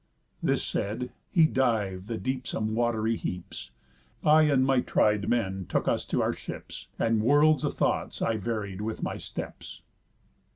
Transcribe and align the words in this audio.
This 0.41 0.63
said; 0.63 1.11
he 1.29 1.45
div'd 1.45 2.07
the 2.07 2.17
deepsome 2.17 2.73
wat'ry 2.73 3.17
heaps; 3.17 3.69
I 4.23 4.41
and 4.49 4.65
my 4.65 4.79
tried 4.81 5.29
men 5.29 5.67
took 5.69 5.87
us 5.87 6.05
to 6.05 6.23
our 6.23 6.33
ships, 6.33 6.87
And 6.97 7.21
worlds 7.21 7.63
of 7.63 7.75
thoughts 7.75 8.19
I 8.19 8.37
varied 8.37 8.81
with 8.81 9.03
my 9.03 9.17
steps. 9.17 9.83